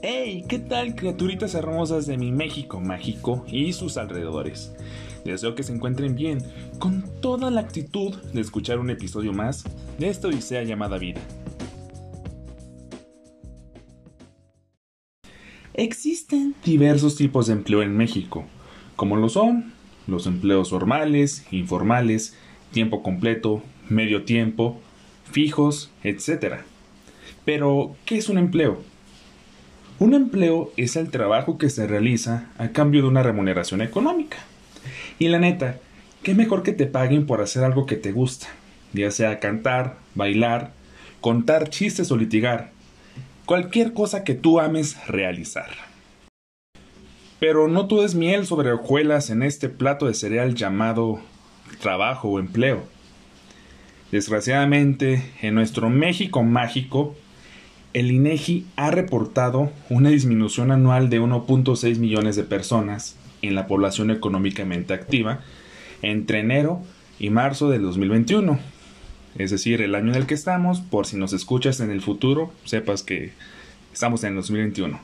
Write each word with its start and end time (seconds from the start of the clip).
¡Hey! 0.00 0.44
¿Qué 0.48 0.60
tal 0.60 0.94
criaturitas 0.94 1.56
hermosas 1.56 2.06
de 2.06 2.16
mi 2.16 2.30
México 2.30 2.78
mágico 2.78 3.44
y 3.48 3.72
sus 3.72 3.96
alrededores? 3.96 4.72
Deseo 5.24 5.56
que 5.56 5.64
se 5.64 5.74
encuentren 5.74 6.14
bien, 6.14 6.38
con 6.78 7.02
toda 7.20 7.50
la 7.50 7.62
actitud 7.62 8.14
de 8.32 8.40
escuchar 8.40 8.78
un 8.78 8.90
episodio 8.90 9.32
más 9.32 9.64
de 9.98 10.08
esta 10.08 10.28
odisea 10.28 10.62
llamada 10.62 10.98
vida. 10.98 11.20
Existen 15.74 16.54
diversos 16.64 17.16
tipos 17.16 17.48
de 17.48 17.54
empleo 17.54 17.82
en 17.82 17.96
México, 17.96 18.44
como 18.94 19.16
lo 19.16 19.28
son 19.28 19.72
los 20.06 20.28
empleos 20.28 20.70
formales, 20.70 21.44
informales, 21.50 22.36
tiempo 22.70 23.02
completo, 23.02 23.64
medio 23.88 24.22
tiempo, 24.22 24.80
fijos, 25.24 25.90
etc. 26.04 26.58
Pero, 27.44 27.96
¿qué 28.04 28.18
es 28.18 28.28
un 28.28 28.38
empleo? 28.38 28.80
Un 30.00 30.14
empleo 30.14 30.72
es 30.76 30.94
el 30.94 31.10
trabajo 31.10 31.58
que 31.58 31.70
se 31.70 31.88
realiza 31.88 32.46
a 32.56 32.68
cambio 32.68 33.02
de 33.02 33.08
una 33.08 33.24
remuneración 33.24 33.82
económica. 33.82 34.38
Y 35.18 35.26
la 35.26 35.40
neta, 35.40 35.80
¿qué 36.22 36.34
mejor 36.34 36.62
que 36.62 36.72
te 36.72 36.86
paguen 36.86 37.26
por 37.26 37.40
hacer 37.40 37.64
algo 37.64 37.84
que 37.84 37.96
te 37.96 38.12
gusta? 38.12 38.46
Ya 38.92 39.10
sea 39.10 39.40
cantar, 39.40 39.96
bailar, 40.14 40.70
contar 41.20 41.68
chistes 41.68 42.12
o 42.12 42.16
litigar. 42.16 42.70
Cualquier 43.44 43.92
cosa 43.92 44.22
que 44.22 44.34
tú 44.34 44.60
ames 44.60 45.04
realizar. 45.08 45.70
Pero 47.40 47.66
no 47.66 47.88
todo 47.88 48.04
es 48.04 48.14
miel 48.14 48.46
sobre 48.46 48.70
hojuelas 48.70 49.30
en 49.30 49.42
este 49.42 49.68
plato 49.68 50.06
de 50.06 50.14
cereal 50.14 50.54
llamado 50.54 51.20
trabajo 51.80 52.28
o 52.28 52.38
empleo. 52.38 52.84
Desgraciadamente, 54.12 55.32
en 55.42 55.56
nuestro 55.56 55.90
México 55.90 56.44
mágico, 56.44 57.16
el 57.98 58.12
INEGI 58.12 58.64
ha 58.76 58.92
reportado 58.92 59.72
una 59.90 60.10
disminución 60.10 60.70
anual 60.70 61.10
de 61.10 61.20
1.6 61.20 61.98
millones 61.98 62.36
de 62.36 62.44
personas 62.44 63.16
en 63.42 63.56
la 63.56 63.66
población 63.66 64.12
económicamente 64.12 64.94
activa 64.94 65.40
entre 66.02 66.38
enero 66.38 66.80
y 67.18 67.30
marzo 67.30 67.68
del 67.68 67.82
2021. 67.82 68.60
Es 69.36 69.50
decir, 69.50 69.82
el 69.82 69.96
año 69.96 70.12
en 70.12 70.16
el 70.16 70.26
que 70.26 70.34
estamos, 70.34 70.80
por 70.80 71.06
si 71.06 71.16
nos 71.16 71.32
escuchas 71.32 71.80
en 71.80 71.90
el 71.90 72.00
futuro, 72.00 72.52
sepas 72.64 73.02
que 73.02 73.32
estamos 73.92 74.22
en 74.22 74.30
el 74.30 74.36
2021. 74.36 75.00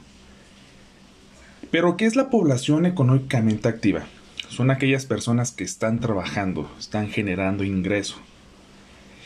Pero, 1.73 1.97
¿qué 1.97 2.07
es 2.07 2.15
la 2.15 2.31
población 2.31 2.87
económicamente 2.87 3.69
activa? 3.69 4.05
Son 4.49 4.71
aquellas 4.71 5.05
personas 5.05 5.51
que 5.51 5.65
están 5.65 5.99
trabajando, 5.99 6.71
están 6.79 7.09
generando 7.09 7.65
ingreso. 7.65 8.17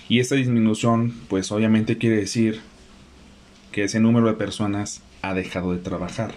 Y 0.08 0.20
esta 0.20 0.36
disminución, 0.36 1.12
pues 1.28 1.52
obviamente 1.52 1.98
quiere 1.98 2.16
decir 2.16 2.62
que 3.78 3.84
ese 3.84 4.00
número 4.00 4.26
de 4.26 4.32
personas 4.32 5.02
ha 5.22 5.34
dejado 5.34 5.70
de 5.72 5.78
trabajar. 5.78 6.34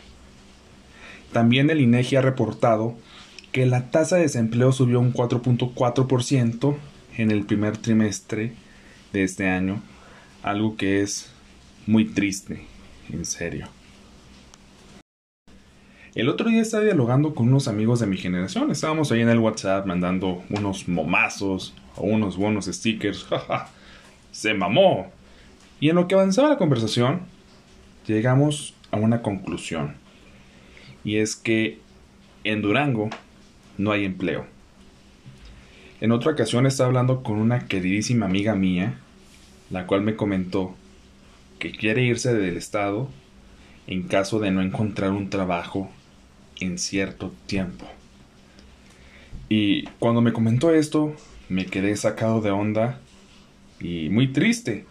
También 1.34 1.72
el 1.72 1.82
INEGI 1.82 2.18
ha 2.18 2.22
reportado 2.22 2.96
que 3.52 3.66
la 3.66 3.90
tasa 3.90 4.18
de 4.18 4.22
desempleo 4.22 4.72
subió 4.72 5.00
un 5.00 5.12
4.4% 5.12 6.76
en 7.18 7.32
el 7.32 7.44
primer 7.46 7.78
trimestre 7.78 8.54
de 9.12 9.24
este 9.24 9.50
año, 9.50 9.82
algo 10.44 10.78
que 10.78 11.02
es 11.02 11.32
muy 11.88 12.06
triste, 12.06 12.68
en 13.12 13.26
serio. 13.26 13.70
El 16.14 16.30
otro 16.30 16.48
día 16.48 16.62
estaba 16.62 16.84
dialogando 16.84 17.34
con 17.34 17.48
unos 17.48 17.68
amigos 17.68 18.02
de 18.02 18.06
mi 18.06 18.18
generación. 18.18 18.70
Estábamos 18.70 19.12
ahí 19.12 19.22
en 19.22 19.30
el 19.30 19.40
WhatsApp 19.40 19.88
mandando 19.88 20.44
unos 20.52 20.88
momazos 20.88 21.74
o 21.96 22.04
unos 22.04 22.38
buenos 22.38 22.68
stickers. 22.68 23.26
¡Se 24.32 24.54
mamó! 24.54 25.21
Y 25.82 25.90
en 25.90 25.96
lo 25.96 26.08
que 26.08 26.16
avanzaba 26.16 26.48
la 26.48 26.58
conversación, 26.58 27.24
llegamos 28.08 28.76
a 28.92 28.98
una 28.98 29.22
conclusión. 29.22 29.96
Y 31.04 31.18
es 31.18 31.36
que 31.36 31.80
en 32.44 32.62
Durango 32.62 33.10
no 33.80 33.92
hay 33.92 34.06
empleo. 34.06 34.46
En 36.00 36.12
otra 36.12 36.32
ocasión 36.32 36.68
estaba 36.68 36.88
hablando 36.88 37.24
con 37.24 37.40
una 37.40 37.68
queridísima 37.68 38.28
amiga 38.28 38.56
mía, 38.56 39.00
la 39.72 39.88
cual 39.88 40.04
me 40.04 40.16
comentó 40.16 40.76
que 41.58 41.72
quiere 41.72 42.04
irse 42.04 42.34
del 42.34 42.58
estado 42.58 43.10
en 43.88 44.04
caso 44.04 44.40
de 44.40 44.52
no 44.52 44.62
encontrar 44.62 45.12
un 45.12 45.32
trabajo 45.32 45.90
en 46.60 46.78
cierto 46.78 47.34
tiempo. 47.48 47.88
Y 49.50 49.86
cuando 49.98 50.22
me 50.22 50.32
comentó 50.32 50.72
esto, 50.72 51.16
me 51.50 51.66
quedé 51.66 51.98
sacado 51.98 52.40
de 52.42 52.52
onda 52.52 53.00
y 53.80 54.10
muy 54.10 54.28
triste. 54.28 54.86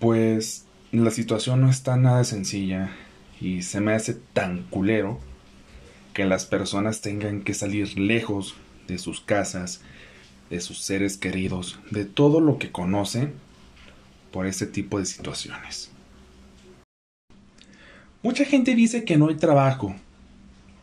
Pues 0.00 0.64
la 0.92 1.10
situación 1.10 1.60
no 1.60 1.68
está 1.68 1.98
nada 1.98 2.24
sencilla 2.24 2.90
y 3.38 3.60
se 3.60 3.82
me 3.82 3.92
hace 3.92 4.14
tan 4.14 4.62
culero 4.62 5.20
que 6.14 6.24
las 6.24 6.46
personas 6.46 7.02
tengan 7.02 7.42
que 7.42 7.52
salir 7.52 7.98
lejos 7.98 8.56
de 8.88 8.96
sus 8.96 9.20
casas, 9.20 9.82
de 10.48 10.62
sus 10.62 10.80
seres 10.80 11.18
queridos, 11.18 11.80
de 11.90 12.06
todo 12.06 12.40
lo 12.40 12.56
que 12.56 12.72
conocen 12.72 13.34
por 14.32 14.46
ese 14.46 14.66
tipo 14.66 14.98
de 14.98 15.04
situaciones. 15.04 15.90
Mucha 18.22 18.46
gente 18.46 18.74
dice 18.74 19.04
que 19.04 19.18
no 19.18 19.28
hay 19.28 19.36
trabajo, 19.36 19.94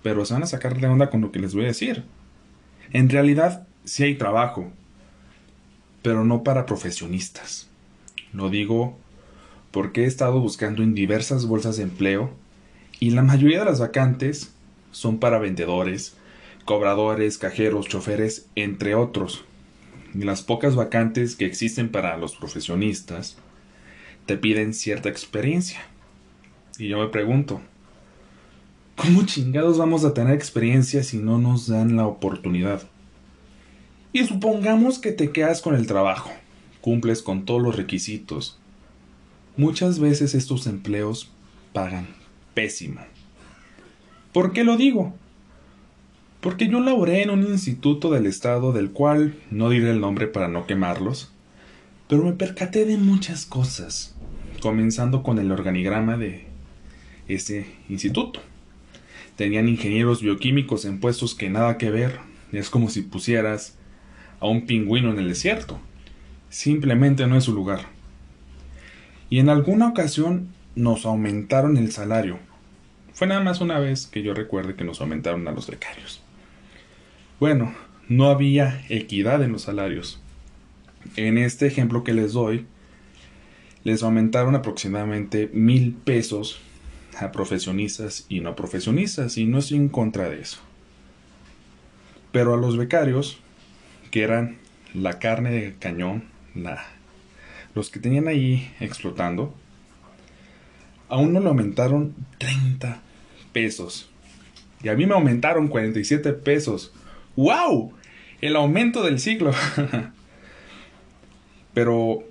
pero 0.03 0.25
se 0.25 0.35
van 0.35 0.43
a 0.43 0.47
sacar 0.47 0.79
de 0.79 0.85
onda 0.85 1.09
con 1.09 1.21
lo 1.21 1.31
que 1.31 1.39
les 1.39 1.55
voy 1.55 1.63
a 1.63 1.69
decir. 1.69 2.03
En 2.91 3.09
realidad, 3.09 3.67
sí 3.83 4.03
hay 4.03 4.13
trabajo, 4.13 4.71
pero 6.03 6.23
no 6.23 6.43
para 6.43 6.67
profesionistas. 6.67 7.67
Lo 8.31 8.51
digo 8.51 8.99
porque 9.77 10.05
he 10.05 10.07
estado 10.07 10.39
buscando 10.39 10.81
en 10.81 10.95
diversas 10.95 11.45
bolsas 11.45 11.77
de 11.77 11.83
empleo 11.83 12.31
y 12.99 13.11
la 13.11 13.21
mayoría 13.21 13.59
de 13.59 13.65
las 13.65 13.79
vacantes 13.79 14.51
son 14.89 15.19
para 15.19 15.37
vendedores, 15.37 16.15
cobradores, 16.65 17.37
cajeros, 17.37 17.87
choferes, 17.87 18.47
entre 18.55 18.95
otros. 18.95 19.45
Y 20.15 20.23
las 20.23 20.41
pocas 20.41 20.75
vacantes 20.75 21.35
que 21.35 21.45
existen 21.45 21.89
para 21.89 22.17
los 22.17 22.35
profesionistas 22.35 23.37
te 24.25 24.35
piden 24.35 24.73
cierta 24.73 25.09
experiencia. 25.09 25.79
Y 26.79 26.87
yo 26.87 26.97
me 26.97 27.09
pregunto, 27.09 27.61
¿Cómo 28.95 29.27
chingados 29.27 29.77
vamos 29.77 30.05
a 30.05 30.15
tener 30.15 30.33
experiencia 30.33 31.03
si 31.03 31.19
no 31.19 31.37
nos 31.37 31.67
dan 31.67 31.95
la 31.95 32.07
oportunidad? 32.07 32.81
Y 34.11 34.23
supongamos 34.23 34.97
que 34.97 35.11
te 35.11 35.29
quedas 35.31 35.61
con 35.61 35.75
el 35.75 35.85
trabajo, 35.85 36.31
cumples 36.81 37.21
con 37.21 37.45
todos 37.45 37.61
los 37.61 37.75
requisitos. 37.75 38.57
Muchas 39.57 39.97
veces 39.97 40.35
estos 40.35 40.67
empleos 40.67 41.31
pagan 41.73 42.05
pésimo. 42.53 43.01
¿Por 44.31 44.53
qué 44.53 44.63
lo 44.63 44.77
digo? 44.77 45.15
Porque 46.41 46.67
yo 46.67 46.79
laboré 46.79 47.23
en 47.23 47.31
un 47.31 47.41
instituto 47.41 48.11
del 48.11 48.27
Estado 48.27 48.71
del 48.71 48.91
cual 48.91 49.33
no 49.49 49.71
diré 49.71 49.89
el 49.89 49.99
nombre 49.99 50.27
para 50.27 50.47
no 50.47 50.67
quemarlos, 50.67 51.31
pero 52.07 52.23
me 52.23 52.33
percaté 52.33 52.85
de 52.85 52.97
muchas 52.97 53.47
cosas, 53.47 54.13
comenzando 54.61 55.23
con 55.23 55.39
el 55.39 55.51
organigrama 55.51 56.17
de 56.17 56.45
ese 57.27 57.65
instituto. 57.89 58.41
Tenían 59.37 59.69
ingenieros 59.69 60.21
bioquímicos 60.21 60.85
en 60.85 60.99
puestos 60.99 61.33
que 61.33 61.49
nada 61.49 61.79
que 61.79 61.89
ver. 61.89 62.19
Es 62.51 62.69
como 62.69 62.91
si 62.91 63.01
pusieras 63.01 63.75
a 64.39 64.45
un 64.45 64.67
pingüino 64.67 65.09
en 65.09 65.17
el 65.17 65.29
desierto. 65.29 65.79
Simplemente 66.51 67.25
no 67.25 67.37
es 67.37 67.45
su 67.45 67.53
lugar. 67.53 67.96
Y 69.29 69.39
en 69.39 69.49
alguna 69.49 69.87
ocasión 69.87 70.49
nos 70.75 71.05
aumentaron 71.05 71.77
el 71.77 71.91
salario. 71.91 72.39
Fue 73.13 73.27
nada 73.27 73.41
más 73.41 73.61
una 73.61 73.79
vez 73.79 74.07
que 74.07 74.21
yo 74.21 74.33
recuerde 74.33 74.75
que 74.75 74.83
nos 74.83 75.01
aumentaron 75.01 75.47
a 75.47 75.51
los 75.51 75.67
becarios. 75.67 76.21
Bueno, 77.39 77.73
no 78.07 78.29
había 78.29 78.85
equidad 78.89 79.43
en 79.43 79.51
los 79.51 79.63
salarios. 79.63 80.21
En 81.15 81.37
este 81.37 81.67
ejemplo 81.67 82.03
que 82.03 82.13
les 82.13 82.33
doy, 82.33 82.65
les 83.83 84.03
aumentaron 84.03 84.55
aproximadamente 84.55 85.49
mil 85.53 85.93
pesos 85.93 86.59
a 87.17 87.31
profesionistas 87.31 88.25
y 88.29 88.39
no 88.39 88.55
profesionistas, 88.55 89.37
y 89.37 89.45
no 89.45 89.57
estoy 89.59 89.77
en 89.77 89.89
contra 89.89 90.29
de 90.29 90.41
eso. 90.41 90.59
Pero 92.31 92.53
a 92.53 92.57
los 92.57 92.77
becarios, 92.77 93.39
que 94.11 94.23
eran 94.23 94.57
la 94.93 95.19
carne 95.19 95.51
de 95.51 95.75
cañón, 95.79 96.25
la, 96.53 96.85
los 97.77 97.91
que 97.91 97.99
tenían 97.99 98.27
ahí 98.27 98.73
explotando, 98.79 99.53
aún 101.09 101.31
no 101.31 101.39
le 101.39 101.47
aumentaron 101.47 102.15
30 102.39 102.99
pesos. 103.53 104.09
Y 104.83 104.89
a 104.89 104.95
mí 104.95 105.05
me 105.05 105.13
aumentaron 105.13 105.67
47 105.67 106.33
pesos. 106.33 106.91
¡Wow! 107.35 107.93
El 108.41 108.55
aumento 108.55 109.03
del 109.03 109.19
siglo. 109.19 109.53
Pero 111.75 112.23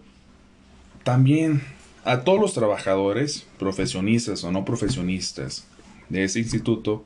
también 1.05 1.63
a 2.05 2.23
todos 2.23 2.41
los 2.41 2.53
trabajadores, 2.53 3.47
profesionistas 3.57 4.43
o 4.43 4.51
no 4.51 4.65
profesionistas, 4.65 5.69
de 6.09 6.25
ese 6.25 6.41
instituto, 6.41 7.05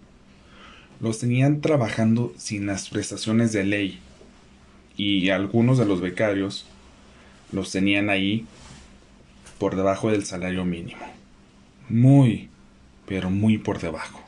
los 0.98 1.18
tenían 1.18 1.60
trabajando 1.60 2.32
sin 2.38 2.66
las 2.66 2.88
prestaciones 2.88 3.52
de 3.52 3.64
ley 3.64 3.98
y 4.96 5.28
algunos 5.28 5.76
de 5.76 5.84
los 5.84 6.00
becarios 6.00 6.66
los 7.52 7.72
tenían 7.72 8.10
ahí 8.10 8.46
por 9.58 9.76
debajo 9.76 10.10
del 10.10 10.24
salario 10.24 10.64
mínimo. 10.64 11.04
Muy, 11.88 12.48
pero 13.06 13.30
muy 13.30 13.58
por 13.58 13.80
debajo. 13.80 14.22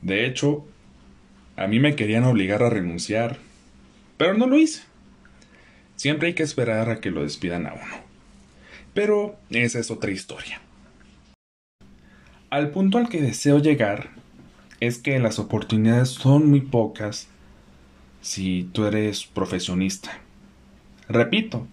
De 0.00 0.26
hecho, 0.26 0.66
a 1.56 1.66
mí 1.66 1.78
me 1.78 1.96
querían 1.96 2.24
obligar 2.24 2.62
a 2.62 2.70
renunciar, 2.70 3.38
pero 4.16 4.34
no 4.34 4.46
lo 4.46 4.58
hice. 4.58 4.82
Siempre 5.96 6.28
hay 6.28 6.34
que 6.34 6.42
esperar 6.42 6.90
a 6.90 7.00
que 7.00 7.10
lo 7.10 7.22
despidan 7.22 7.66
a 7.66 7.74
uno. 7.74 8.04
Pero 8.92 9.36
esa 9.50 9.78
es 9.78 9.90
otra 9.90 10.10
historia. 10.10 10.60
Al 12.50 12.70
punto 12.70 12.98
al 12.98 13.08
que 13.08 13.20
deseo 13.20 13.58
llegar 13.58 14.10
es 14.80 14.98
que 14.98 15.18
las 15.18 15.38
oportunidades 15.38 16.10
son 16.10 16.50
muy 16.50 16.60
pocas 16.60 17.28
si 18.20 18.68
tú 18.72 18.86
eres 18.86 19.24
profesionista. 19.24 20.20
Repito, 21.08 21.66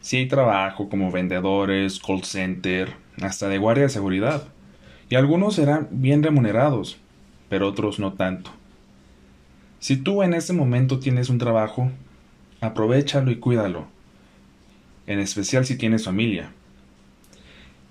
si 0.00 0.18
hay 0.18 0.28
trabajo 0.28 0.88
como 0.88 1.10
vendedores, 1.10 1.98
call 1.98 2.22
center, 2.22 2.94
hasta 3.20 3.48
de 3.48 3.58
guardia 3.58 3.84
de 3.84 3.90
seguridad, 3.90 4.48
y 5.08 5.16
algunos 5.16 5.54
serán 5.54 5.88
bien 5.90 6.22
remunerados, 6.22 6.98
pero 7.48 7.68
otros 7.68 7.98
no 7.98 8.12
tanto. 8.12 8.50
Si 9.80 9.96
tú 9.96 10.22
en 10.22 10.34
este 10.34 10.52
momento 10.52 10.98
tienes 10.98 11.28
un 11.28 11.38
trabajo, 11.38 11.90
aprovechalo 12.60 13.30
y 13.30 13.36
cuídalo, 13.36 13.86
en 15.06 15.20
especial 15.20 15.64
si 15.66 15.76
tienes 15.76 16.04
familia. 16.04 16.52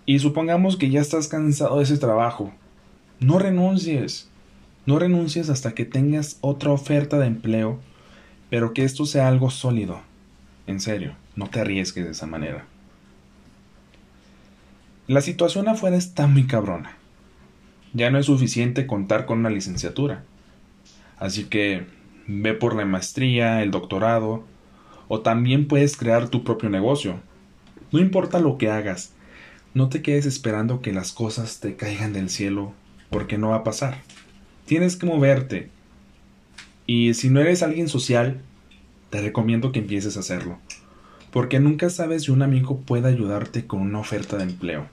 Y 0.05 0.19
supongamos 0.19 0.77
que 0.77 0.89
ya 0.89 1.01
estás 1.01 1.27
cansado 1.27 1.77
de 1.77 1.83
ese 1.83 1.97
trabajo, 1.97 2.51
no 3.19 3.39
renuncies. 3.39 4.29
No 4.85 4.99
renuncies 4.99 5.49
hasta 5.49 5.73
que 5.73 5.83
tengas 5.85 6.37
otra 6.41 6.71
oferta 6.71 7.17
de 7.17 7.25
empleo, 7.25 7.79
pero 8.51 8.73
que 8.73 8.83
esto 8.83 9.05
sea 9.07 9.27
algo 9.27 9.49
sólido. 9.49 10.01
En 10.67 10.79
serio, 10.79 11.15
no 11.35 11.47
te 11.47 11.59
arriesgues 11.59 12.06
de 12.06 12.12
esa 12.12 12.25
manera. 12.25 12.65
La 15.07 15.21
situación 15.21 15.67
afuera 15.67 15.95
está 15.95 16.25
muy 16.25 16.47
cabrona. 16.47 16.97
Ya 17.94 18.09
no 18.09 18.17
es 18.17 18.25
suficiente 18.25 18.88
contar 18.88 19.25
con 19.25 19.39
una 19.39 19.50
licenciatura. 19.50 20.23
Así 21.17 21.45
que 21.45 21.85
ve 22.27 22.53
por 22.53 22.75
la 22.75 22.85
maestría, 22.85 23.62
el 23.62 23.71
doctorado, 23.71 24.44
o 25.07 25.21
también 25.21 25.67
puedes 25.67 25.95
crear 25.95 26.29
tu 26.29 26.44
propio 26.44 26.69
negocio. 26.69 27.19
No 27.91 28.00
importa 28.00 28.39
lo 28.39 28.57
que 28.57 28.69
hagas, 28.69 29.13
no 29.75 29.89
te 29.89 30.01
quedes 30.01 30.25
esperando 30.25 30.81
que 30.81 30.91
las 30.91 31.12
cosas 31.12 31.59
te 31.59 31.75
caigan 31.75 32.13
del 32.13 32.29
cielo, 32.29 32.73
porque 33.09 33.38
no 33.38 33.50
va 33.50 33.57
a 33.57 33.63
pasar. 33.63 34.01
Tienes 34.65 34.95
que 34.95 35.06
moverte. 35.06 35.69
Y 36.88 37.13
si 37.13 37.29
no 37.29 37.41
eres 37.41 37.62
alguien 37.62 37.89
social, 37.89 38.41
te 39.15 39.21
recomiendo 39.21 39.71
que 39.71 39.79
empieces 39.79 40.17
a 40.17 40.19
hacerlo. 40.19 40.57
Porque 41.31 41.62
nunca 41.62 41.89
sabes 41.89 42.23
si 42.23 42.31
un 42.31 42.41
amigo 42.41 42.81
puede 42.81 43.07
ayudarte 43.07 43.65
con 43.65 43.79
una 43.79 44.00
oferta 44.00 44.35
de 44.35 44.44
empleo. 44.44 44.89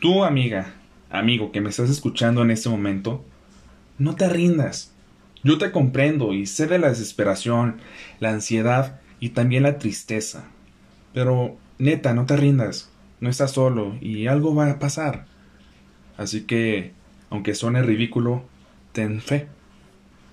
Tú, 0.00 0.24
amiga, 0.24 0.74
amigo 1.08 1.52
que 1.52 1.60
me 1.60 1.70
estás 1.70 1.88
escuchando 1.88 2.42
en 2.42 2.50
este 2.50 2.68
momento, 2.68 3.24
no 3.96 4.16
te 4.16 4.28
rindas. 4.28 4.92
Yo 5.44 5.56
te 5.56 5.70
comprendo 5.70 6.34
y 6.34 6.46
sé 6.46 6.66
de 6.66 6.80
la 6.80 6.88
desesperación, 6.88 7.76
la 8.18 8.30
ansiedad 8.30 9.00
y 9.20 9.28
también 9.28 9.62
la 9.62 9.78
tristeza. 9.78 10.46
Pero, 11.14 11.56
neta, 11.78 12.12
no 12.12 12.26
te 12.26 12.36
rindas. 12.36 12.90
No 13.20 13.30
estás 13.30 13.52
solo 13.52 13.96
y 14.00 14.26
algo 14.26 14.52
va 14.52 14.68
a 14.68 14.80
pasar. 14.80 15.26
Así 16.16 16.40
que 16.40 16.90
aunque 17.30 17.54
suene 17.54 17.82
ridículo, 17.82 18.42
ten 18.90 19.20
fe. 19.20 19.46